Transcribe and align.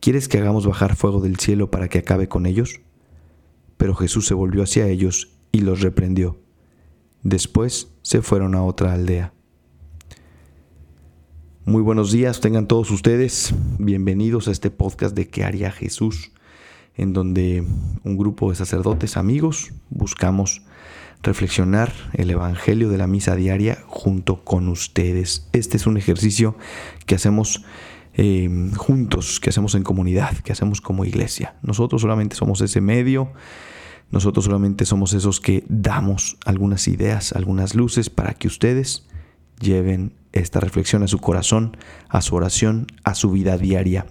¿quieres 0.00 0.28
que 0.28 0.38
hagamos 0.38 0.66
bajar 0.66 0.96
fuego 0.96 1.20
del 1.20 1.38
cielo 1.38 1.70
para 1.70 1.88
que 1.88 1.98
acabe 1.98 2.28
con 2.28 2.46
ellos? 2.46 2.80
Pero 3.76 3.94
Jesús 3.94 4.26
se 4.26 4.34
volvió 4.34 4.62
hacia 4.62 4.88
ellos 4.88 5.32
y 5.52 5.60
los 5.60 5.80
reprendió. 5.80 6.38
Después 7.22 7.88
se 8.02 8.22
fueron 8.22 8.54
a 8.54 8.62
otra 8.62 8.92
aldea. 8.92 9.32
Muy 11.64 11.82
buenos 11.82 12.12
días, 12.12 12.40
tengan 12.40 12.66
todos 12.66 12.90
ustedes. 12.90 13.54
Bienvenidos 13.78 14.48
a 14.48 14.52
este 14.52 14.70
podcast 14.70 15.14
de 15.14 15.28
¿Qué 15.28 15.44
haría 15.44 15.70
Jesús? 15.70 16.32
En 16.94 17.12
donde 17.12 17.64
un 18.04 18.16
grupo 18.16 18.50
de 18.50 18.56
sacerdotes 18.56 19.16
amigos 19.16 19.72
buscamos 19.90 20.62
reflexionar 21.22 21.92
el 22.14 22.30
Evangelio 22.30 22.88
de 22.88 22.98
la 22.98 23.06
misa 23.06 23.36
diaria 23.36 23.78
junto 23.86 24.44
con 24.44 24.68
ustedes. 24.68 25.48
Este 25.52 25.76
es 25.76 25.86
un 25.86 25.96
ejercicio 25.96 26.56
que 27.06 27.16
hacemos 27.16 27.64
eh, 28.20 28.50
juntos, 28.76 29.38
que 29.38 29.50
hacemos 29.50 29.76
en 29.76 29.84
comunidad, 29.84 30.36
que 30.38 30.50
hacemos 30.50 30.80
como 30.80 31.04
iglesia. 31.04 31.54
Nosotros 31.62 32.02
solamente 32.02 32.34
somos 32.34 32.60
ese 32.60 32.80
medio, 32.80 33.32
nosotros 34.10 34.46
solamente 34.46 34.84
somos 34.86 35.12
esos 35.12 35.40
que 35.40 35.64
damos 35.68 36.36
algunas 36.44 36.88
ideas, 36.88 37.32
algunas 37.32 37.76
luces 37.76 38.10
para 38.10 38.34
que 38.34 38.48
ustedes 38.48 39.06
lleven 39.60 40.14
esta 40.32 40.58
reflexión 40.58 41.04
a 41.04 41.06
su 41.06 41.20
corazón, 41.20 41.76
a 42.08 42.20
su 42.20 42.34
oración, 42.34 42.88
a 43.04 43.14
su 43.14 43.30
vida 43.30 43.56
diaria. 43.56 44.06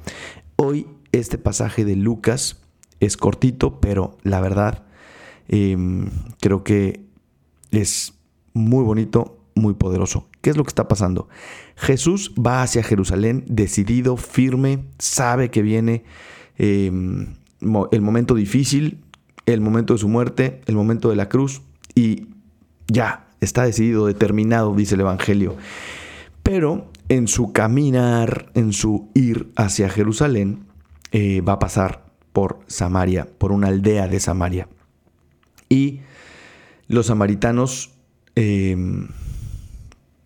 Hoy 0.56 0.88
este 1.12 1.38
pasaje 1.38 1.84
de 1.84 1.98
Lucas 1.98 2.62
es 3.02 3.18
cortito, 3.18 3.82
pero 3.82 4.18
la 4.24 4.40
verdad 4.40 4.86
em, 5.50 6.10
creo 6.40 6.64
que 6.64 7.06
es 7.72 8.14
muy 8.54 8.86
bonito, 8.86 9.37
muy 9.58 9.74
poderoso. 9.74 10.28
¿Qué 10.42 10.50
es 10.50 10.58
lo 10.58 10.64
que 10.64 10.70
está 10.70 10.88
pasando? 10.88 11.28
Jesús 11.76 12.34
va 12.36 12.62
hacia 12.62 12.84
Jerusalén 12.84 13.44
decidido, 13.48 14.16
firme, 14.18 14.86
sabe 15.00 15.50
que 15.50 15.62
viene 15.62 16.04
em, 16.58 17.36
el 17.92 18.02
momento 18.02 18.36
difícil, 18.36 19.04
el 19.46 19.62
momento 19.62 19.94
de 19.94 20.00
su 20.00 20.08
muerte, 20.08 20.62
el 20.66 20.76
momento 20.76 21.10
de 21.10 21.16
la 21.16 21.30
cruz 21.30 21.62
y 21.96 22.28
ya, 22.88 23.28
está 23.42 23.64
decidido, 23.64 24.06
determinado, 24.06 24.74
dice 24.76 24.96
el 24.96 25.02
Evangelio. 25.02 25.56
Pero 26.44 26.90
en 27.10 27.28
su 27.28 27.52
caminar, 27.52 28.52
en 28.54 28.74
su 28.74 29.10
ir 29.14 29.52
hacia 29.56 29.90
Jerusalén, 29.90 30.66
eh, 31.12 31.42
va 31.42 31.54
a 31.54 31.60
pasar 31.60 32.06
por 32.34 32.60
Samaria, 32.68 33.28
por 33.38 33.52
una 33.52 33.68
aldea 33.68 34.08
de 34.08 34.20
Samaria. 34.20 34.68
Y 35.70 36.02
los 36.88 37.08
samaritanos 37.08 37.92
em, 38.36 39.08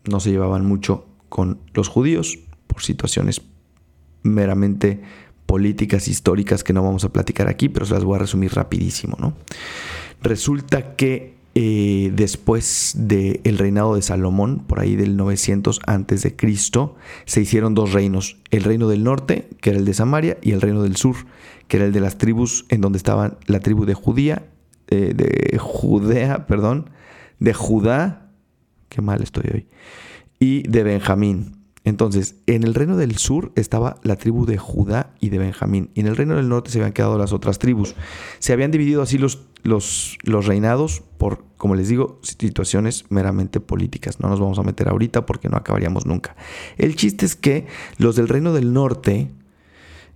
no 0.06 0.19
se 0.19 0.31
llevaban 0.31 0.66
mucho 0.66 1.06
con 1.29 1.59
los 1.73 1.88
judíos 1.88 2.39
por 2.67 2.81
situaciones 2.81 3.41
meramente 4.23 5.01
políticas 5.45 6.07
históricas 6.07 6.63
que 6.63 6.73
no 6.73 6.84
vamos 6.84 7.03
a 7.03 7.12
platicar 7.12 7.47
aquí, 7.47 7.69
pero 7.69 7.85
se 7.85 7.94
las 7.94 8.03
voy 8.03 8.16
a 8.16 8.19
resumir 8.19 8.53
rapidísimo. 8.53 9.17
¿no? 9.19 9.34
Resulta 10.22 10.95
que 10.95 11.35
eh, 11.53 12.11
después 12.16 12.94
del 12.95 13.57
reinado 13.57 13.95
de 13.95 14.01
Salomón, 14.01 14.59
por 14.59 14.79
ahí 14.79 14.95
del 14.95 15.17
900 15.17 15.81
antes 15.85 16.23
de 16.23 16.35
Cristo, 16.35 16.95
se 17.25 17.41
hicieron 17.41 17.73
dos 17.73 17.91
reinos, 17.91 18.38
el 18.51 18.63
reino 18.63 18.88
del 18.88 19.03
norte, 19.03 19.50
que 19.59 19.72
era 19.72 19.79
el 19.79 19.85
de 19.85 19.94
Samaria, 19.94 20.38
y 20.41 20.51
el 20.51 20.61
reino 20.61 20.84
del 20.84 20.95
sur, 20.95 21.16
que 21.67 21.78
era 21.78 21.85
el 21.85 21.91
de 21.91 22.00
las 22.00 22.17
tribus 22.17 22.66
en 22.69 22.79
donde 22.79 22.97
estaban 22.97 23.38
la 23.47 23.59
tribu 23.59 23.85
de 23.85 23.94
Judía, 23.94 24.45
eh, 24.88 25.13
de 25.13 25.57
Judea, 25.57 26.47
perdón, 26.47 26.90
de 27.40 27.53
Judá, 27.53 28.30
qué 28.91 29.02
mal 29.02 29.24
estoy 29.24 29.46
hoy, 29.52 29.68
y 30.38 30.63
de 30.68 30.84
Benjamín. 30.84 31.57
Entonces, 31.84 32.35
en 32.46 32.62
el 32.62 32.75
reino 32.75 32.96
del 32.96 33.18
sur 33.18 33.52
estaba 33.56 34.00
la 34.03 34.16
tribu 34.16 34.46
de 34.46 34.59
Judá 34.59 35.16
y 35.19 35.29
de 35.29 35.40
Benjamín, 35.40 35.90
y 35.96 36.02
en 36.02 36.07
el 36.07 36.18
reino 36.18 36.35
del 36.35 36.50
norte 36.50 36.69
se 36.69 36.78
habían 36.78 36.91
quedado 36.91 37.18
las 37.18 37.34
otras 37.34 37.57
tribus. 37.57 37.96
Se 38.38 38.53
habían 38.53 38.69
dividido 38.69 39.02
así 39.02 39.18
los, 39.18 39.47
los, 39.63 40.19
los 40.24 40.46
reinados 40.46 41.02
por, 41.18 41.44
como 41.57 41.74
les 41.74 41.88
digo, 41.88 42.19
situaciones 42.22 43.06
meramente 43.09 43.62
políticas. 43.62 44.19
No 44.19 44.29
nos 44.29 44.40
vamos 44.40 44.59
a 44.59 44.63
meter 44.63 44.90
ahorita 44.90 45.25
porque 45.25 45.50
no 45.50 45.58
acabaríamos 45.58 46.06
nunca. 46.06 46.35
El 46.78 46.96
chiste 46.96 47.25
es 47.25 47.35
que 47.35 47.66
los 47.97 48.16
del 48.16 48.28
reino 48.28 48.53
del 48.53 48.73
norte, 48.73 49.31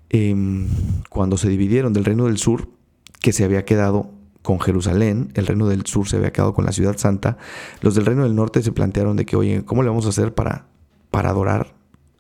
em, 0.10 0.68
cuando 1.10 1.38
se 1.38 1.50
dividieron 1.50 1.94
del 1.94 2.06
reino 2.06 2.26
del 2.26 2.38
sur, 2.38 2.68
que 3.22 3.32
se 3.32 3.44
había 3.44 3.66
quedado 3.66 4.12
con 4.46 4.62
Jerusalén, 4.62 5.32
el 5.34 5.46
reino 5.46 5.68
del 5.68 5.86
sur 5.86 6.08
se 6.08 6.16
había 6.16 6.32
quedado 6.32 6.54
con 6.54 6.64
la 6.64 6.72
ciudad 6.72 6.96
santa, 6.98 7.38
los 7.82 7.96
del 7.96 8.06
reino 8.06 8.24
del 8.24 8.36
norte 8.36 8.62
se 8.62 8.72
plantearon 8.72 9.18
de 9.18 9.26
que, 9.26 9.36
oye, 9.36 9.66
¿cómo 9.66 9.84
le 9.84 9.90
vamos 9.90 10.06
a 10.06 10.10
hacer 10.10 10.34
para 10.34 10.68
para 11.16 11.30
adorar 11.30 11.74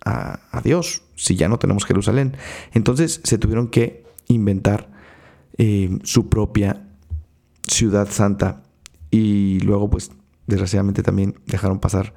a, 0.06 0.62
Dios 0.63 1.03
si 1.16 1.36
ya 1.36 1.50
no 1.50 1.59
tenemos 1.59 1.84
Jerusalén. 1.84 2.38
Entonces 2.72 3.19
se 3.25 3.38
tuvieron 3.38 3.68
que 3.68 4.06
inventar 4.30 4.90
eh, 5.58 6.00
su 6.03 6.30
propia 6.30 6.88
ciudad 7.68 8.08
santa 8.09 8.63
y 9.12 9.59
luego 9.59 9.90
pues 9.90 10.12
desgraciadamente 10.47 11.03
también 11.03 11.36
dejaron 11.46 11.80
pasar 11.80 12.13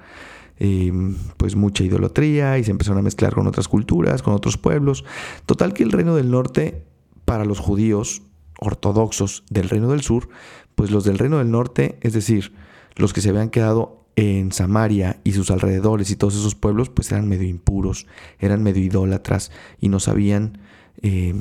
eh, 0.61 0.93
pues 1.37 1.57
mucha 1.57 1.83
idolatría 1.83 2.59
y 2.59 2.65
se 2.65 2.71
empezaron 2.71 3.01
a 3.01 3.03
mezclar 3.03 3.35
con 3.35 3.49
otras 3.49 3.67
culturas, 3.67 4.23
con 4.23 4.35
otros 4.35 4.57
pueblos. 4.57 5.05
Total 5.47 5.75
que 5.75 5.83
el 5.83 5.91
reino 5.91 6.15
del 6.15 6.31
norte 6.31 6.85
para 7.25 7.45
los 7.45 7.59
judíos 7.59 8.23
ortodoxos 8.59 9.45
del 9.51 9.69
reino 9.69 9.89
del 9.91 10.03
sur, 10.03 10.29
pues 10.75 10.91
los 10.91 11.05
del 11.05 11.19
reino 11.19 11.39
del 11.39 11.51
norte, 11.51 11.99
es 12.03 12.13
decir, 12.13 12.53
los 12.97 13.13
que 13.13 13.21
se 13.21 13.31
habían 13.31 13.51
quedado 13.51 14.05
en 14.17 14.51
Samaria 14.51 15.21
y 15.23 15.33
sus 15.33 15.51
alrededores 15.51 16.11
y 16.11 16.17
todos 16.17 16.35
esos 16.35 16.57
pueblos 16.57 16.91
pues 16.91 17.13
eran 17.13 17.29
medio 17.29 17.49
impuros, 17.49 18.07
eran 18.41 18.63
medio 18.63 18.83
idólatras 18.83 19.53
y 19.81 19.89
no 19.89 20.01
sabían 20.01 20.59
eh, 21.03 21.35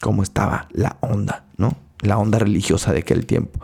cómo 0.00 0.22
estaba 0.24 0.68
la 0.72 0.98
onda, 1.00 1.46
¿no? 1.56 1.76
La 2.00 2.18
onda 2.18 2.40
religiosa 2.40 2.92
de 2.92 2.98
aquel 2.98 3.24
tiempo. 3.24 3.60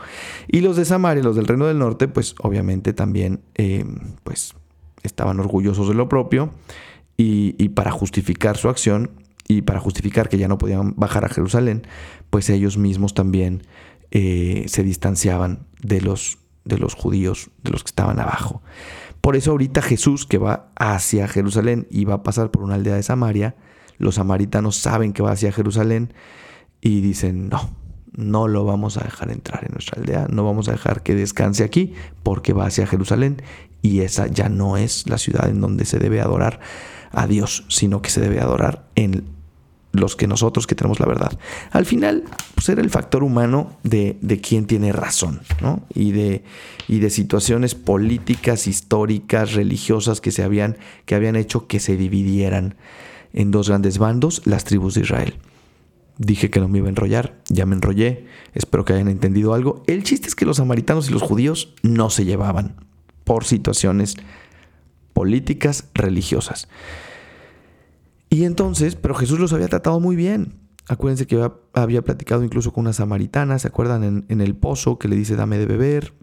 Y 0.47 0.61
los 0.61 0.77
de 0.77 0.85
Samaria, 0.85 1.23
los 1.23 1.35
del 1.35 1.49
Reino 1.49 1.67
del 1.67 1.79
Norte, 1.79 2.07
pues 2.07 2.37
obviamente 2.41 2.93
también 2.93 3.41
eh, 3.57 3.85
pues 4.23 4.55
estaban 5.03 5.41
orgullosos 5.41 5.89
de 5.89 5.95
lo 5.95 6.09
propio 6.09 6.51
y, 7.17 7.69
para 7.71 7.91
justificar 7.91 8.57
su 8.57 8.69
acción 8.69 9.11
y 9.51 9.63
para 9.63 9.81
justificar 9.81 10.29
que 10.29 10.39
ya 10.39 10.47
no 10.47 10.59
podían 10.59 10.95
bajar 10.97 11.25
a 11.25 11.29
Jerusalén, 11.29 11.87
pues 12.31 12.49
ellos 12.51 12.79
mismos 12.79 13.15
también 13.15 13.65
eh, 14.13 14.65
se 14.69 14.85
distanciaban 14.85 15.67
de 15.83 16.01
los 16.01 16.39
de 16.65 16.79
los 16.79 16.95
judíos, 16.95 17.51
de 17.65 17.71
los 17.71 17.83
que 17.83 17.89
estaban 17.89 18.21
abajo. 18.21 18.63
Por 19.21 19.35
eso 19.35 19.51
ahorita 19.51 19.83
Jesús 19.83 20.25
que 20.25 20.39
va 20.39 20.71
hacia 20.77 21.27
Jerusalén 21.27 21.89
y 21.91 22.05
va 22.05 22.15
a 22.15 22.23
pasar 22.23 22.51
por 22.51 22.63
una 22.63 22.77
aldea 22.77 22.95
de 22.95 23.03
Samaria, 23.03 23.57
los 23.99 24.17
samaritanos 24.17 24.77
saben 24.77 25.13
que 25.13 25.23
va 25.23 25.33
hacia 25.33 25.53
Jerusalén 25.53 26.13
y 26.81 27.01
dicen, 27.01 27.49
no, 27.49 27.75
no 28.13 28.47
lo 28.47 28.65
vamos 28.65 28.99
a 28.99 29.05
dejar 29.05 29.33
entrar 29.33 29.65
en 29.65 29.73
nuestra 29.73 30.01
aldea, 30.01 30.27
no 30.31 30.45
vamos 30.45 30.69
a 30.69 30.73
dejar 30.73 31.03
que 31.03 31.15
descanse 31.15 31.65
aquí 31.65 31.95
porque 32.23 32.53
va 32.53 32.67
hacia 32.67 32.87
Jerusalén 32.87 33.43
y 33.83 34.01
esa 34.01 34.29
ya 34.29 34.49
no 34.49 34.77
es 34.77 35.09
la 35.09 35.19
ciudad 35.19 35.49
en 35.49 35.61
donde 35.61 35.87
se 35.87 35.99
debe 35.99 36.21
adorar 36.21 36.61
a 37.11 37.27
Dios, 37.27 37.65
sino 37.69 38.01
que 38.03 38.11
se 38.11 38.21
debe 38.21 38.39
adorar 38.41 38.87
en 38.95 39.40
los 39.93 40.17
que 40.17 40.27
nosotros 40.27 40.67
que 40.67 40.75
tenemos 40.75 41.01
la 41.01 41.07
verdad. 41.07 41.39
Al 41.73 41.85
final, 41.85 42.25
pues 42.55 42.69
era 42.69 42.81
el 42.81 42.91
factor 42.91 43.25
humano 43.25 43.77
de, 43.83 44.17
de 44.21 44.41
quién 44.41 44.67
tiene 44.67 44.93
razón, 44.93 45.41
¿no? 45.61 45.83
Y 45.95 46.13
de, 46.13 46.45
y 46.89 47.01
de 47.01 47.11
situaciones 47.11 47.75
políticas, 47.75 48.67
históricas, 48.67 49.55
religiosas 49.55 50.21
que 50.21 50.31
se 50.31 50.43
habían, 50.43 50.77
que 51.07 51.15
habían 51.15 51.37
hecho 51.37 51.67
que 51.67 51.81
se 51.81 51.97
dividieran 51.97 52.77
en 53.33 53.51
dos 53.51 53.69
grandes 53.69 53.99
bandos, 53.99 54.43
las 54.45 54.65
tribus 54.65 54.95
de 54.95 55.03
Israel. 55.03 55.35
Dije 56.19 56.51
que 56.51 56.61
no 56.61 56.69
me 56.69 56.79
iba 56.79 56.87
a 56.87 56.91
enrollar, 56.91 57.41
ya 57.49 57.65
me 57.65 57.75
enrollé, 57.75 58.27
espero 58.55 58.85
que 58.85 58.93
hayan 58.93 59.09
entendido 59.09 59.55
algo. 59.55 59.83
El 59.87 60.03
chiste 60.03 60.29
es 60.29 60.35
que 60.35 60.45
los 60.45 60.59
samaritanos 60.59 61.09
y 61.09 61.13
los 61.13 61.23
judíos 61.23 61.75
no 61.83 62.11
se 62.11 62.25
llevaban 62.25 62.77
por 63.25 63.45
situaciones 63.45 64.17
políticas, 65.15 65.87
religiosas. 65.95 66.69
Y 68.31 68.45
entonces, 68.45 68.95
pero 68.95 69.15
Jesús 69.15 69.41
los 69.41 69.53
había 69.53 69.67
tratado 69.67 69.99
muy 69.99 70.15
bien. 70.15 70.55
Acuérdense 70.87 71.27
que 71.27 71.51
había 71.75 72.03
platicado 72.03 72.45
incluso 72.45 72.73
con 72.73 72.83
una 72.83 72.93
samaritana, 72.93 73.59
¿se 73.59 73.69
acuerdan? 73.69 74.25
En, 74.29 74.41
el 74.41 74.55
pozo 74.55 74.99
que 74.99 75.09
le 75.09 75.17
dice, 75.17 75.37
dame 75.37 75.59
de 75.59 75.67
beber. 75.67 76.15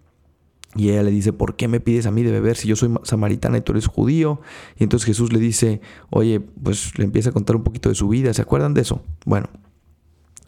Y 0.76 0.90
ella 0.90 1.04
le 1.04 1.12
dice, 1.12 1.34
¿por 1.34 1.56
qué 1.56 1.68
me 1.68 1.80
pides 1.80 2.06
a 2.06 2.12
mí 2.12 2.24
de 2.24 2.32
beber 2.32 2.56
si 2.56 2.68
yo 2.68 2.76
soy 2.76 2.94
samaritana 3.04 3.58
y 3.58 3.62
tú 3.62 3.74
eres 3.74 3.88
judío? 3.88 4.42
Y 4.78 4.84
entonces 4.84 5.06
Jesús 5.06 5.34
le 5.34 5.40
dice, 5.40 5.82
oye, 6.10 6.40
pues 6.40 6.98
le 6.98 7.06
empieza 7.06 7.30
a 7.30 7.34
contar 7.34 7.56
un 7.56 7.64
poquito 7.64 7.90
de 7.90 7.96
su 7.96 8.08
vida. 8.08 8.34
¿Se 8.34 8.42
acuerdan 8.42 8.74
de 8.74 8.82
eso? 8.82 9.02
Bueno, 9.26 9.50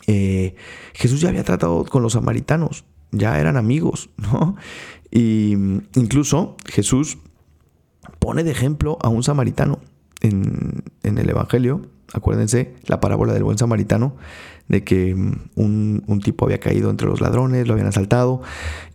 eh, 0.08 0.56
Jesús 0.94 1.22
ya 1.22 1.30
había 1.30 1.44
tratado 1.44 1.84
con 1.86 2.04
los 2.04 2.14
samaritanos, 2.14 2.86
ya 3.12 3.40
eran 3.40 3.58
amigos, 3.58 4.10
¿no? 4.18 4.56
Y 5.12 5.54
incluso 5.96 6.56
Jesús 6.66 7.18
pone 8.20 8.44
de 8.44 8.52
ejemplo 8.52 8.98
a 9.02 9.10
un 9.10 9.24
samaritano 9.24 9.80
en, 10.22 10.84
el 11.04 11.30
Evangelio. 11.30 11.82
Acuérdense 12.14 12.74
la 12.88 13.00
parábola 13.00 13.34
del 13.34 13.44
buen 13.44 13.58
samaritano, 13.58 14.16
de 14.68 14.84
que 14.84 15.14
mm, 15.16 16.02
un, 16.08 16.22
tipo 16.24 16.46
había 16.46 16.60
caído 16.60 16.90
entre 16.90 17.08
los 17.08 17.22
ladrones, 17.22 17.68
lo 17.68 17.74
habían 17.74 17.88
asaltado 17.88 18.42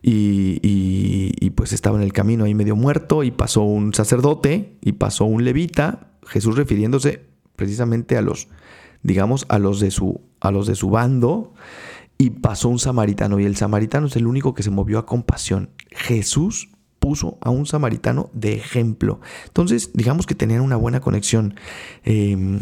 y, 0.02 0.58
y, 0.62 1.50
pues 1.50 1.72
estaba 1.72 1.96
en 1.96 2.02
el 2.02 2.12
camino 2.12 2.44
ahí 2.44 2.54
medio 2.54 2.76
muerto 2.76 3.22
y 3.22 3.30
pasó 3.30 3.62
un 3.62 3.94
sacerdote 3.94 4.76
y 4.80 4.92
pasó 4.92 5.24
un 5.24 5.44
levita, 5.44 6.08
Jesús 6.26 6.56
refiriéndose 6.56 7.22
precisamente 7.56 8.16
a 8.16 8.22
los, 8.22 8.48
digamos, 9.02 9.46
a 9.48 9.58
los 9.58 9.78
de 9.78 9.90
su, 9.90 10.20
a 10.40 10.50
los 10.50 10.66
de 10.66 10.74
su 10.74 10.90
bando 10.90 11.54
y 12.18 12.30
pasó 12.30 12.68
un 12.68 12.78
samaritano 12.78 13.38
y 13.38 13.44
el 13.44 13.56
samaritano 13.56 14.06
es 14.06 14.16
el 14.16 14.26
único 14.26 14.54
que 14.54 14.62
se 14.62 14.70
movió 14.70 14.98
a 14.98 15.06
compasión. 15.06 15.70
Jesús 15.90 16.68
puso 17.04 17.36
a 17.42 17.50
un 17.50 17.66
samaritano 17.66 18.30
de 18.32 18.54
ejemplo. 18.54 19.20
Entonces, 19.44 19.90
digamos 19.92 20.24
que 20.24 20.34
tenían 20.34 20.62
una 20.62 20.76
buena 20.76 21.00
conexión. 21.00 21.54
Em, 22.02 22.60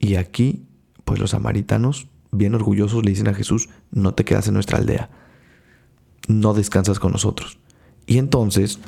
y 0.00 0.16
aquí, 0.16 0.66
pues 1.04 1.20
los 1.20 1.30
samaritanos, 1.30 2.08
bien 2.32 2.56
orgullosos, 2.56 3.04
le 3.04 3.10
dicen 3.12 3.28
a 3.28 3.34
Jesús, 3.34 3.68
no 3.92 4.12
te 4.12 4.24
quedas 4.24 4.48
en 4.48 4.54
nuestra 4.54 4.78
aldea, 4.78 5.08
no 6.26 6.52
descansas 6.52 6.98
con 6.98 7.12
nosotros. 7.12 7.60
Y 8.06 8.18
entonces, 8.18 8.80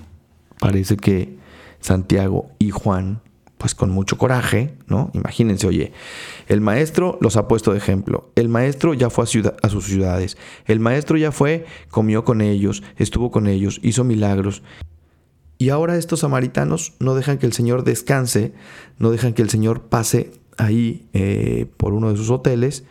parece 0.58 0.96
que 0.96 1.38
Santiago 1.78 2.50
y 2.58 2.70
Juan 2.70 3.22
pues 3.60 3.74
con 3.74 3.90
mucho 3.90 4.16
coraje, 4.16 4.74
¿no? 4.86 5.10
Imagínense, 5.12 5.66
oye, 5.66 5.92
el 6.48 6.62
maestro 6.62 7.18
los 7.20 7.36
ha 7.36 7.46
puesto 7.46 7.72
de 7.72 7.76
ejemplo, 7.76 8.30
el 8.34 8.48
maestro 8.48 8.94
ya 8.94 9.10
fue 9.10 9.24
a, 9.24 9.68
sus 9.68 9.84
ciudades, 9.84 10.38
el 10.64 10.80
maestro 10.80 11.18
ya 11.18 11.30
fue, 11.30 11.66
comió 11.90 12.24
con 12.24 12.40
ellos, 12.40 12.82
estuvo 12.96 13.30
con 13.30 13.46
ellos, 13.46 13.78
hizo 13.82 14.02
milagros. 14.02 14.62
Y 15.58 15.68
ahora 15.68 15.98
estos 15.98 16.20
samaritanos 16.20 16.94
no 17.00 17.14
dejan 17.14 17.36
que 17.36 17.44
el 17.44 17.52
Señor 17.52 17.84
descanse, 17.84 18.54
no 18.98 19.10
dejan 19.10 19.34
que 19.34 19.42
el 19.42 19.50
Señor 19.50 19.82
pase 19.82 20.32
ahí 20.56 21.06
eh, 21.12 21.66
por 21.76 21.92
uno 21.92 22.10
de 22.10 22.16
sus 22.16 22.30
hoteles 22.30 22.84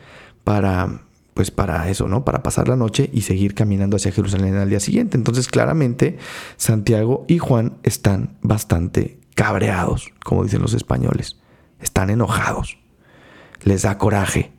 para, 0.43 1.01
pues 1.33 1.49
para 1.49 1.89
eso, 1.89 2.07
¿no? 2.07 2.23
Para 2.23 2.43
pasar 2.43 2.67
la 2.67 2.75
noche 2.75 3.09
y 3.11 3.21
seguir 3.21 3.55
caminando 3.55 3.97
hacia 3.97 4.11
Jerusalén 4.11 4.53
al 4.53 4.69
día 4.69 4.79
siguiente. 4.79 5.17
Entonces, 5.17 5.47
claramente, 5.47 6.19
Santiago 6.57 7.25
y 7.27 7.39
Juan 7.39 7.77
están 7.81 8.37
bastante 8.43 9.19
cabreados, 9.39 10.11
como 10.21 10.43
dicen 10.43 10.61
los 10.61 10.73
españoles. 10.73 11.37
Están 11.79 12.09
enojados. 12.09 12.77
Les 13.63 13.83
da 13.83 13.97
coraje. 13.97 14.51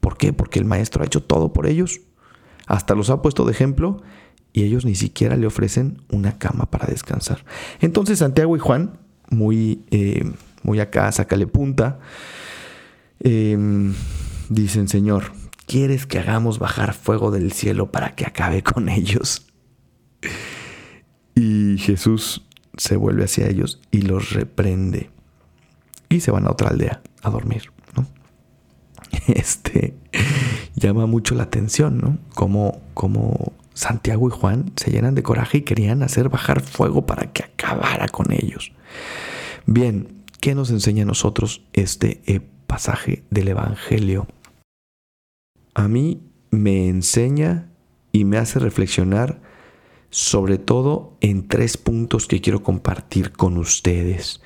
¿Por 0.00 0.16
qué? 0.16 0.32
Porque 0.32 0.58
el 0.58 0.64
maestro 0.64 1.02
ha 1.02 1.06
hecho 1.06 1.22
todo 1.22 1.52
por 1.52 1.66
ellos. 1.66 2.00
Hasta 2.66 2.94
los 2.94 3.10
ha 3.10 3.20
puesto 3.20 3.44
de 3.44 3.52
ejemplo 3.52 4.02
y 4.54 4.62
ellos 4.62 4.86
ni 4.86 4.94
siquiera 4.94 5.36
le 5.36 5.46
ofrecen 5.46 6.00
una 6.08 6.38
cama 6.38 6.70
para 6.70 6.86
descansar. 6.86 7.44
Entonces 7.80 8.20
Santiago 8.20 8.56
y 8.56 8.60
Juan, 8.60 8.98
muy, 9.28 9.84
eh, 9.90 10.24
muy 10.62 10.80
acá, 10.80 11.12
sácale 11.12 11.46
punta, 11.46 12.00
em, 13.20 13.92
dicen, 14.48 14.88
Señor, 14.88 15.32
¿quieres 15.66 16.06
que 16.06 16.18
hagamos 16.18 16.58
bajar 16.58 16.94
fuego 16.94 17.30
del 17.30 17.52
cielo 17.52 17.92
para 17.92 18.14
que 18.14 18.24
acabe 18.24 18.62
con 18.62 18.88
ellos? 18.88 19.46
Y 21.36 21.78
Jesús 21.78 22.43
se 22.76 22.96
vuelve 22.96 23.24
hacia 23.24 23.48
ellos 23.48 23.80
y 23.90 24.02
los 24.02 24.32
reprende. 24.32 25.10
Y 26.08 26.20
se 26.20 26.30
van 26.30 26.46
a 26.46 26.50
otra 26.50 26.70
aldea 26.70 27.02
a 27.22 27.30
dormir. 27.30 27.70
Este 29.28 29.94
llama 30.74 31.06
mucho 31.06 31.34
la 31.34 31.44
atención, 31.44 31.98
¿no? 31.98 32.18
Como, 32.34 32.80
como 32.94 33.52
Santiago 33.74 34.28
y 34.28 34.30
Juan 34.30 34.72
se 34.76 34.90
llenan 34.90 35.14
de 35.14 35.22
coraje 35.22 35.58
y 35.58 35.62
querían 35.62 36.02
hacer 36.02 36.28
bajar 36.28 36.60
fuego 36.60 37.06
para 37.06 37.32
que 37.32 37.44
acabara 37.44 38.08
con 38.08 38.32
ellos. 38.32 38.72
Bien, 39.66 40.24
¿qué 40.40 40.54
nos 40.54 40.70
enseña 40.70 41.02
a 41.04 41.06
nosotros 41.06 41.64
este 41.72 42.22
eh, 42.26 42.40
pasaje 42.66 43.24
del 43.30 43.48
Evangelio? 43.48 44.26
A 45.74 45.88
mí 45.88 46.22
me 46.50 46.88
enseña 46.88 47.68
y 48.12 48.24
me 48.24 48.36
hace 48.36 48.58
reflexionar 48.58 49.40
sobre 50.14 50.58
todo 50.58 51.16
en 51.20 51.48
tres 51.48 51.76
puntos 51.76 52.28
que 52.28 52.40
quiero 52.40 52.62
compartir 52.62 53.32
con 53.32 53.56
ustedes. 53.56 54.40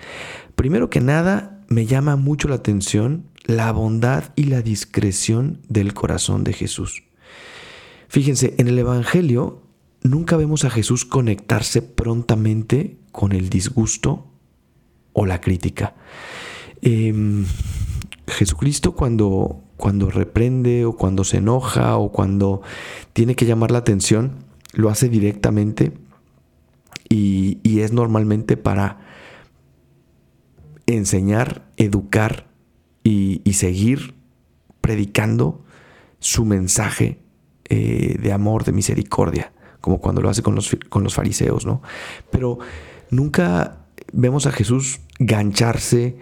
Primero 0.55 0.89
que 0.89 1.03
nada, 1.03 1.61
me 1.69 1.85
llama 1.85 2.17
mucho 2.17 2.49
la 2.49 2.55
atención 2.55 3.27
la 3.45 3.71
bondad 3.73 4.25
y 4.35 4.45
la 4.45 4.63
discreción 4.63 5.61
del 5.69 5.93
corazón 5.93 6.43
de 6.43 6.55
Jesús. 6.55 7.03
Fíjense, 8.09 8.55
en 8.57 8.69
el 8.69 8.79
Evangelio 8.79 9.61
nunca 10.03 10.39
vemos 10.39 10.65
a 10.65 10.71
Jesús 10.71 11.05
conectarse 11.05 11.83
prontamente 11.83 12.97
con 13.13 13.33
el 13.33 13.51
disgusto 13.51 14.27
o 15.13 15.27
la 15.27 15.43
crítica. 15.43 15.95
Em, 16.81 17.45
Jesucristo 18.27 18.93
cuando, 18.93 19.65
cuando 19.77 20.09
reprende 20.09 20.87
o 20.87 20.97
cuando 20.97 21.25
se 21.25 21.37
enoja 21.39 21.99
o 21.99 22.11
cuando 22.11 22.63
tiene 23.13 23.35
que 23.35 23.45
llamar 23.45 23.71
la 23.71 23.79
atención, 23.79 24.48
lo 24.79 24.91
hace 24.91 25.09
directamente 25.09 25.93
y, 27.09 27.81
es 27.81 27.93
normalmente 27.93 28.57
para 28.57 29.01
enseñar, 30.87 31.69
educar 31.77 32.47
y, 33.03 33.43
seguir 33.55 34.15
predicando 34.81 35.65
su 36.21 36.45
mensaje 36.45 37.19
eh, 37.69 38.19
de 38.23 38.33
amor, 38.33 38.65
de 38.65 38.71
misericordia, 38.71 39.53
como 39.81 39.99
cuando 39.99 40.23
lo 40.23 40.31
hace 40.31 40.43
con 40.43 40.55
los, 40.55 40.77
con 40.89 41.03
los 41.03 41.15
fariseos, 41.15 41.67
¿no? 41.67 41.83
Pero 42.31 42.59
nunca 43.11 43.85
vemos 44.13 44.47
a 44.47 44.53
Jesús 44.53 45.01
gancharse 45.19 46.19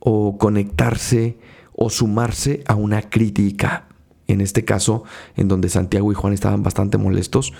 o 0.00 0.36
conectarse 0.36 1.38
o 1.74 1.90
sumarse 1.90 2.64
a 2.66 2.74
una 2.74 3.02
crítica 3.02 3.89
en 4.32 4.40
este 4.40 4.64
caso, 4.64 5.04
en 5.36 5.48
donde 5.48 5.68
Santiago 5.68 6.10
y 6.12 6.14
Juan 6.14 6.32
estaban 6.32 6.62
bastante 6.62 6.98
molestos 6.98 7.52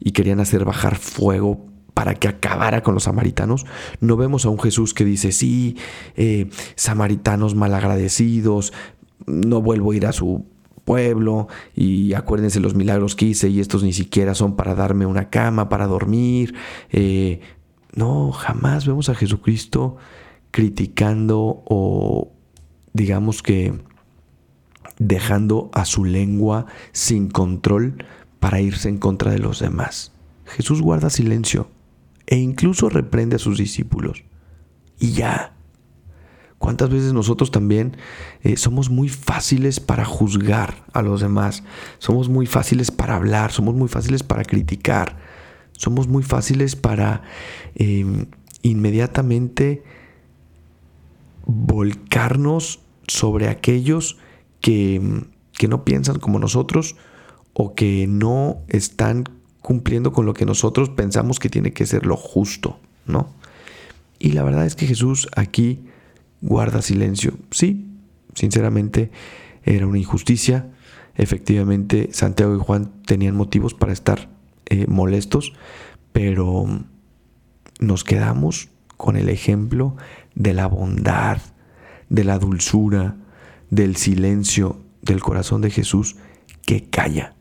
y 0.00 0.12
querían 0.12 0.40
hacer 0.40 0.64
bajar 0.64 0.96
fuego 0.96 1.66
para 1.94 2.14
que 2.14 2.28
acabara 2.28 2.82
con 2.82 2.94
los 2.94 3.04
samaritanos, 3.04 3.66
no 4.00 4.16
vemos 4.16 4.44
a 4.46 4.50
un 4.50 4.60
Jesús 4.60 4.94
que 4.94 5.04
dice, 5.04 5.32
sí, 5.32 5.76
eh, 6.16 6.48
samaritanos 6.76 7.56
malagradecidos, 7.56 8.72
no 9.26 9.60
vuelvo 9.60 9.90
a 9.90 9.96
ir 9.96 10.06
a 10.06 10.12
su 10.12 10.46
pueblo 10.84 11.48
y 11.74 12.14
acuérdense 12.14 12.60
los 12.60 12.74
milagros 12.74 13.14
que 13.14 13.26
hice 13.26 13.48
y 13.48 13.60
estos 13.60 13.82
ni 13.82 13.92
siquiera 13.92 14.34
son 14.34 14.56
para 14.56 14.74
darme 14.74 15.06
una 15.06 15.28
cama, 15.28 15.68
para 15.68 15.86
dormir. 15.86 16.54
Eh, 16.90 17.40
no, 17.94 18.32
jamás 18.32 18.86
vemos 18.86 19.08
a 19.08 19.14
Jesucristo 19.14 19.96
criticando 20.50 21.62
o 21.66 22.32
digamos 22.92 23.42
que 23.42 23.74
dejando 24.98 25.70
a 25.72 25.84
su 25.84 26.04
lengua 26.04 26.66
sin 26.92 27.30
control 27.30 28.04
para 28.40 28.60
irse 28.60 28.88
en 28.88 28.98
contra 28.98 29.30
de 29.30 29.38
los 29.38 29.60
demás. 29.60 30.12
Jesús 30.46 30.82
guarda 30.82 31.10
silencio 31.10 31.68
e 32.26 32.36
incluso 32.36 32.88
reprende 32.88 33.36
a 33.36 33.38
sus 33.38 33.58
discípulos. 33.58 34.24
Y 34.98 35.12
ya. 35.12 35.54
¿Cuántas 36.58 36.90
veces 36.90 37.12
nosotros 37.12 37.52
también 37.52 37.96
eh, 38.42 38.56
somos 38.56 38.90
muy 38.90 39.08
fáciles 39.08 39.78
para 39.78 40.04
juzgar 40.04 40.84
a 40.92 41.02
los 41.02 41.20
demás? 41.20 41.62
Somos 41.98 42.28
muy 42.28 42.46
fáciles 42.46 42.90
para 42.90 43.14
hablar, 43.14 43.52
somos 43.52 43.76
muy 43.76 43.88
fáciles 43.88 44.24
para 44.24 44.42
criticar, 44.42 45.16
somos 45.70 46.08
muy 46.08 46.24
fáciles 46.24 46.74
para 46.74 47.22
em, 47.76 48.26
inmediatamente 48.62 49.84
volcarnos 51.46 52.80
sobre 53.06 53.48
aquellos 53.48 54.18
que, 54.60 55.00
no 55.68 55.84
piensan 55.84 56.18
como 56.18 56.38
nosotros 56.38 56.96
o 57.52 57.74
que 57.74 58.06
no 58.06 58.58
están 58.68 59.24
cumpliendo 59.60 60.12
con 60.12 60.24
lo 60.24 60.34
que 60.34 60.46
nosotros 60.46 60.88
pensamos 60.90 61.38
que 61.38 61.48
tiene 61.48 61.72
que 61.72 61.86
ser 61.86 62.06
lo 62.06 62.16
justo, 62.16 62.78
¿no? 63.06 63.34
Y 64.18 64.32
la 64.32 64.42
verdad 64.42 64.66
es 64.66 64.76
que 64.76 64.86
Jesús 64.86 65.28
aquí 65.36 65.80
guarda 66.40 66.82
silencio. 66.82 67.34
Sí, 67.50 67.86
sinceramente 68.34 69.10
era 69.64 69.86
una 69.86 69.98
injusticia. 69.98 70.70
Efectivamente, 71.16 72.10
Santiago 72.12 72.54
y 72.54 72.60
Juan 72.60 73.02
tenían 73.04 73.36
motivos 73.36 73.74
para 73.74 73.92
estar 73.92 74.28
eh, 74.66 74.86
molestos, 74.86 75.52
pero 76.12 76.66
nos 77.80 78.04
quedamos 78.04 78.68
con 78.96 79.16
el 79.16 79.28
ejemplo 79.28 79.96
de 80.34 80.54
la 80.54 80.66
bondad, 80.66 81.38
de 82.08 82.24
la 82.24 82.38
dulzura, 82.38 83.16
del 83.70 83.96
silencio 83.96 84.80
del 85.02 85.20
corazón 85.20 85.60
de 85.60 85.70
Jesús 85.70 86.16
que 86.66 86.88
calla 86.88 87.34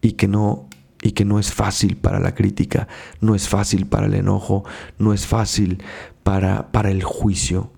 y 0.00 0.12
que 0.12 0.28
no 0.28 0.68
y 1.02 1.12
que 1.12 1.24
no 1.24 1.38
es 1.38 1.52
fácil 1.52 1.96
para 1.96 2.18
la 2.18 2.34
crítica, 2.34 2.88
no 3.20 3.34
es 3.34 3.48
fácil 3.48 3.86
para 3.86 4.06
el 4.06 4.14
enojo, 4.14 4.64
no 4.98 5.12
es 5.12 5.26
fácil 5.26 5.82
para, 6.22 6.72
para 6.72 6.90
el 6.90 7.04
juicio. 7.04 7.70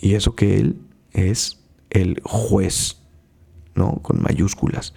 Y 0.00 0.14
eso 0.14 0.36
que 0.36 0.58
Él 0.58 0.80
es 1.12 1.58
el 1.90 2.20
juez, 2.22 2.98
¿no? 3.74 4.00
Con 4.02 4.22
mayúsculas. 4.22 4.94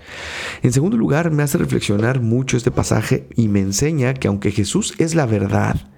En 0.62 0.74
segundo 0.74 0.98
lugar, 0.98 1.32
me 1.32 1.44
hace 1.44 1.58
reflexionar 1.58 2.22
mucho 2.22 2.58
este 2.58 2.72
pasaje 2.72 3.27
y 3.36 3.48
me 3.48 3.62
enseña 3.62 4.13
que 4.13 4.27
aunque 4.27 4.51
Jesús 4.51 4.94
es 5.00 5.15
la 5.15 5.25
verdad 5.25 5.89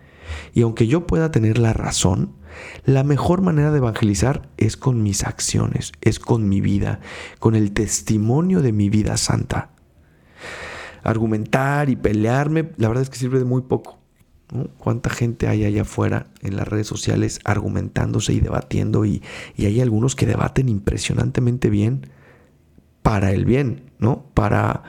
y 0.53 0.61
aunque 0.61 0.87
yo 0.87 1.05
pueda 1.05 1.31
tener 1.31 1.57
la 1.57 1.73
razón, 1.73 2.36
la 2.85 3.03
mejor 3.03 3.41
manera 3.41 3.71
de 3.71 3.77
evangelizar 3.77 4.49
es 4.57 4.77
con 4.77 5.03
mis 5.03 5.23
acciones, 5.23 5.91
es 6.01 6.19
con 6.19 6.47
mi 6.47 6.61
vida, 6.61 6.99
con 7.39 7.55
el 7.55 7.71
testimonio 7.71 8.61
de 8.61 8.71
mi 8.71 8.89
vida 8.89 9.17
santa. 9.17 9.69
Argumentar 11.03 11.89
y 11.89 11.95
pelearme, 11.95 12.71
la 12.77 12.87
verdad 12.87 13.03
es 13.03 13.09
que 13.09 13.17
sirve 13.17 13.39
de 13.39 13.45
muy 13.45 13.61
poco. 13.61 13.97
¿Cuánta 14.77 15.09
gente 15.09 15.47
hay 15.47 15.65
allá 15.65 15.81
afuera 15.81 16.27
en 16.41 16.55
las 16.55 16.67
redes 16.67 16.87
sociales 16.87 17.39
argumentándose 17.43 18.31
y 18.31 18.39
debatiendo? 18.39 19.03
Y, 19.03 19.21
hay 19.57 19.81
algunos 19.81 20.15
que 20.15 20.25
debaten 20.25 20.69
impresionantemente 20.69 21.69
bien 21.69 22.09
para 23.01 23.31
el 23.31 23.45
bien, 23.45 23.91
¿no? 23.99 24.25
Para, 24.33 24.83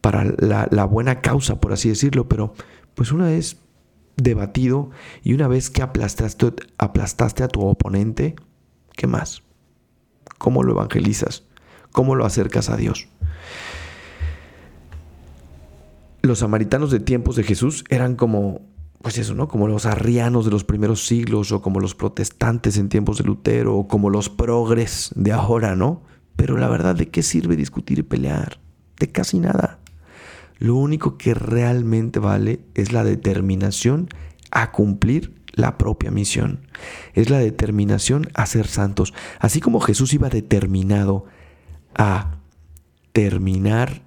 para 0.00 0.24
la, 0.24 0.66
la 0.70 0.84
buena 0.84 1.20
causa, 1.20 1.60
por 1.60 1.72
así 1.72 1.88
decirlo. 1.88 2.28
Pero 2.28 2.54
pues 2.94 3.12
una 3.12 3.26
vez 3.26 3.56
debatido 4.16 4.90
y 5.22 5.34
una 5.34 5.48
vez 5.48 5.70
que 5.70 5.82
aplastaste, 5.82 6.52
aplastaste 6.78 7.42
a 7.42 7.48
tu 7.48 7.62
oponente, 7.62 8.36
¿qué 8.92 9.06
más? 9.06 9.42
¿Cómo 10.38 10.62
lo 10.62 10.72
evangelizas? 10.72 11.44
¿Cómo 11.92 12.14
lo 12.14 12.24
acercas 12.24 12.70
a 12.70 12.76
Dios? 12.76 13.08
Los 16.22 16.40
samaritanos 16.40 16.90
de 16.90 17.00
tiempos 17.00 17.36
de 17.36 17.44
Jesús 17.44 17.84
eran 17.88 18.16
como 18.16 18.62
pues 19.04 19.18
eso, 19.18 19.34
¿no? 19.34 19.48
Como 19.48 19.68
los 19.68 19.84
arrianos 19.84 20.46
de 20.46 20.50
los 20.50 20.64
primeros 20.64 21.06
siglos 21.06 21.52
o 21.52 21.60
como 21.60 21.78
los 21.78 21.94
protestantes 21.94 22.78
en 22.78 22.88
tiempos 22.88 23.18
de 23.18 23.24
Lutero 23.24 23.76
o 23.76 23.86
como 23.86 24.08
los 24.08 24.30
progres 24.30 25.10
de 25.14 25.30
ahora, 25.30 25.76
¿no? 25.76 26.02
Pero 26.36 26.56
la 26.56 26.70
verdad, 26.70 26.94
¿de 26.94 27.10
qué 27.10 27.22
sirve 27.22 27.54
discutir 27.54 27.98
y 27.98 28.02
pelear? 28.02 28.60
De 28.98 29.12
casi 29.12 29.40
nada. 29.40 29.78
Lo 30.64 30.76
único 30.76 31.18
que 31.18 31.34
realmente 31.34 32.20
vale 32.20 32.60
es 32.74 32.90
la 32.90 33.04
determinación 33.04 34.08
a 34.50 34.72
cumplir 34.72 35.34
la 35.52 35.76
propia 35.76 36.10
misión. 36.10 36.60
Es 37.12 37.28
la 37.28 37.38
determinación 37.38 38.30
a 38.32 38.46
ser 38.46 38.66
santos. 38.66 39.12
Así 39.40 39.60
como 39.60 39.78
Jesús 39.78 40.14
iba 40.14 40.30
determinado 40.30 41.26
a 41.94 42.38
terminar 43.12 44.04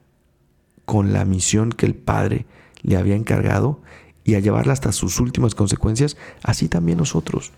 con 0.86 1.14
la 1.14 1.26
misión 1.26 1.70
que 1.70 1.86
el 1.86 1.94
Padre 1.94 2.48
le 2.82 2.98
había 2.98 3.16
encargado, 3.16 3.80
y 4.24 4.34
a 4.34 4.40
llevarla 4.40 4.74
hasta 4.74 4.92
sus 4.94 5.20
últimas 5.20 5.54
consecuencias, 5.54 6.18
así 6.42 6.70
también 6.70 6.98
nosotros. 6.98 7.52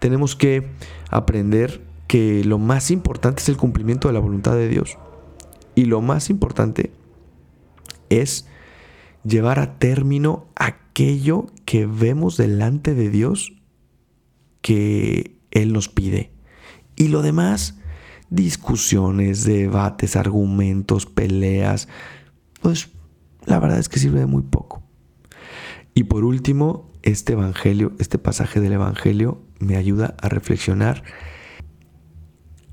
Tenemos 0.00 0.34
que 0.34 0.66
aprender 1.10 1.80
que 2.08 2.42
lo 2.42 2.58
más 2.58 2.90
importante 2.90 3.40
es 3.40 3.48
el 3.48 3.56
cumplimiento 3.56 4.08
de 4.08 4.14
la 4.14 4.20
voluntad 4.20 4.56
de 4.56 4.68
Dios. 4.68 4.98
Y 5.76 5.84
lo 5.84 6.00
más 6.00 6.28
importante 6.28 6.90
es 8.20 8.46
llevar 9.24 9.58
a 9.58 9.78
término 9.78 10.48
aquello 10.56 11.46
que 11.64 11.86
vemos 11.86 12.36
delante 12.36 12.94
de 12.94 13.10
Dios 13.10 13.52
que 14.60 15.38
Él 15.50 15.72
nos 15.72 15.88
pide. 15.88 16.32
Y 16.96 17.08
lo 17.08 17.22
demás, 17.22 17.78
discusiones, 18.30 19.44
debates, 19.44 20.16
argumentos, 20.16 21.06
peleas, 21.06 21.88
pues 22.60 22.90
la 23.44 23.58
verdad 23.58 23.78
es 23.78 23.88
que 23.88 23.98
sirve 23.98 24.20
de 24.20 24.26
muy 24.26 24.42
poco. 24.42 24.82
Y 25.94 26.04
por 26.04 26.24
último, 26.24 26.90
este 27.02 27.34
evangelio, 27.34 27.92
este 27.98 28.18
pasaje 28.18 28.60
del 28.60 28.72
evangelio 28.72 29.42
me 29.58 29.76
ayuda 29.76 30.16
a 30.20 30.28
reflexionar 30.28 31.02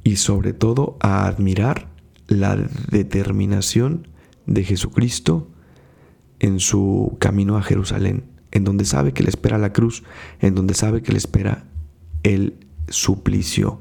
y 0.04 0.18
sobre 0.18 0.54
todo 0.54 0.98
a 1.02 1.28
admirar 1.28 1.90
la 2.28 2.56
determinación 2.56 4.08
de 4.50 4.64
Jesucristo 4.64 5.48
en 6.40 6.60
su 6.60 7.18
camino 7.20 7.58
a 7.58 7.62
Jerusalén, 7.62 8.24
en 8.52 8.64
donde 8.64 8.86
sabe 8.86 9.14
que 9.14 9.24
le 9.24 9.30
espera 9.30 9.58
la 9.58 9.74
cruz, 9.74 10.04
en 10.40 10.56
donde 10.56 10.74
sabe 10.74 11.02
que 11.02 11.12
le 11.12 11.18
espera 11.18 11.66
el 12.24 12.56
suplicio 12.90 13.80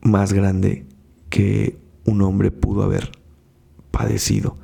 más 0.00 0.32
grande 0.32 0.86
que 1.28 1.78
un 2.04 2.22
hombre 2.22 2.50
pudo 2.50 2.82
haber 2.82 3.10
padecido. 3.90 4.56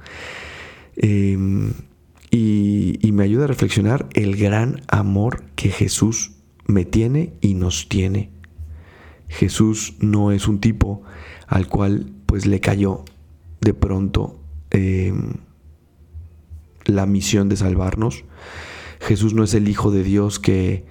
Em, 0.97 1.73
y, 2.31 2.99
me 3.13 3.23
ayuda 3.23 3.45
a 3.45 3.49
reflexionar 3.49 4.09
el 4.15 4.37
gran 4.37 4.81
amor 4.89 5.45
que 5.55 5.69
Jesús 5.69 6.33
me 6.67 6.85
tiene 6.85 7.35
y 7.41 7.55
nos 7.55 7.89
tiene. 7.89 8.31
Jesús 9.29 9.95
no 10.01 10.33
es 10.33 10.49
un 10.49 10.59
tipo 10.59 11.03
al 11.47 11.69
cual 11.69 12.13
pues 12.27 12.47
le 12.47 12.59
cayó 12.59 13.05
de 13.65 13.75
pronto 13.75 14.39
em, 14.71 15.35
la 16.85 17.07
misión 17.07 17.49
de 17.49 17.57
salvarnos. 17.57 18.25
Jesús 19.01 19.35
no 19.35 19.43
es 19.43 19.55
el 19.55 19.69
Hijo 19.69 19.91
de 19.91 20.05
Dios 20.05 20.39
que 20.39 20.85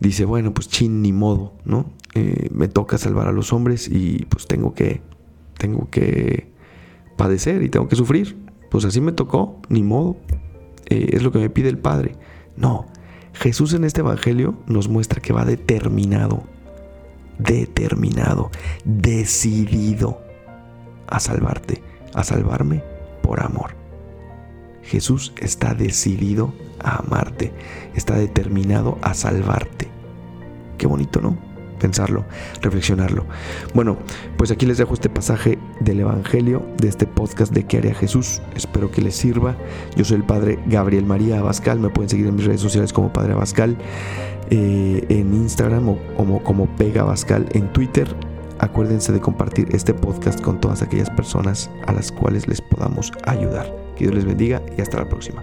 dice, 0.00 0.24
bueno, 0.24 0.54
pues 0.54 0.68
chin, 0.68 1.02
ni 1.02 1.12
modo, 1.12 1.52
¿no? 1.64 1.92
Eh, 2.14 2.48
me 2.52 2.68
toca 2.68 2.98
salvar 2.98 3.28
a 3.28 3.32
los 3.32 3.52
hombres 3.52 3.88
y 3.88 4.26
pues 4.28 4.46
tengo 4.46 4.74
que, 4.74 5.00
tengo 5.58 5.90
que 5.90 6.52
padecer 7.16 7.62
y 7.62 7.68
tengo 7.68 7.88
que 7.88 7.96
sufrir. 7.96 8.36
Pues 8.70 8.84
así 8.84 9.00
me 9.00 9.12
tocó, 9.12 9.60
ni 9.68 9.82
modo. 9.82 10.16
Eh, 10.88 11.10
es 11.12 11.22
lo 11.22 11.32
que 11.32 11.38
me 11.38 11.50
pide 11.50 11.68
el 11.68 11.78
Padre. 11.78 12.16
No, 12.56 12.86
Jesús 13.32 13.74
en 13.74 13.84
este 13.84 14.00
Evangelio 14.00 14.58
nos 14.66 14.88
muestra 14.88 15.20
que 15.20 15.32
va 15.32 15.44
determinado, 15.44 16.44
determinado, 17.38 18.50
decidido 18.84 20.20
a 21.06 21.20
salvarte, 21.20 21.82
a 22.14 22.24
salvarme 22.24 22.82
por 23.22 23.42
amor. 23.42 23.76
Jesús 24.82 25.32
está 25.38 25.74
decidido 25.74 26.52
a 26.80 26.96
amarte, 26.96 27.52
está 27.94 28.16
determinado 28.16 28.98
a 29.02 29.14
salvarte. 29.14 29.88
Qué 30.78 30.86
bonito, 30.86 31.20
¿no? 31.20 31.52
pensarlo, 31.82 32.24
reflexionarlo. 32.62 33.26
Bueno, 33.74 33.98
pues 34.38 34.52
aquí 34.52 34.64
les 34.66 34.78
dejo 34.78 34.94
este 34.94 35.10
pasaje 35.10 35.58
del 35.80 36.00
Evangelio, 36.00 36.64
de 36.78 36.88
este 36.88 37.06
podcast 37.06 37.52
de 37.52 37.64
¿Qué 37.66 37.78
haría 37.78 37.92
Jesús? 37.92 38.40
Espero 38.54 38.90
que 38.92 39.02
les 39.02 39.16
sirva. 39.16 39.56
Yo 39.96 40.04
soy 40.04 40.18
el 40.18 40.24
Padre 40.24 40.60
Gabriel 40.66 41.04
María 41.04 41.40
Abascal, 41.40 41.80
me 41.80 41.90
pueden 41.90 42.08
seguir 42.08 42.28
en 42.28 42.36
mis 42.36 42.46
redes 42.46 42.60
sociales 42.60 42.92
como 42.92 43.12
Padre 43.12 43.32
Abascal, 43.32 43.76
eh, 44.50 45.04
en 45.08 45.34
Instagram 45.34 45.88
o 45.88 45.98
como, 46.16 46.42
como 46.44 46.66
Pega 46.76 47.02
Abascal 47.02 47.48
en 47.52 47.72
Twitter. 47.72 48.14
Acuérdense 48.62 49.12
de 49.12 49.20
compartir 49.20 49.66
este 49.72 49.92
podcast 49.92 50.40
con 50.40 50.60
todas 50.60 50.82
aquellas 50.82 51.10
personas 51.10 51.68
a 51.88 51.92
las 51.92 52.12
cuales 52.12 52.46
les 52.46 52.60
podamos 52.60 53.12
ayudar. 53.24 53.66
Que 53.96 54.04
Dios 54.04 54.14
les 54.14 54.24
bendiga 54.24 54.62
y 54.78 54.80
hasta 54.80 54.98
la 54.98 55.08
próxima. 55.08 55.42